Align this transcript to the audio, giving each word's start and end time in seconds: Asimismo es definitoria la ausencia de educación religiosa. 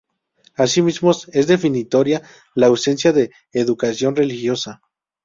Asimismo 0.57 1.11
es 1.31 1.45
definitoria 1.45 2.23
la 2.55 2.65
ausencia 2.65 3.13
de 3.13 3.29
educación 3.51 4.15
religiosa. 4.15 4.81